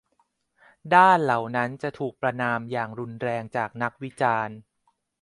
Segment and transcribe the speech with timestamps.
[0.93, 1.69] ด้านเหล่านั้น
[1.99, 4.55] ถูกประณามอย่างรุนแรงจากนักวิจารณ์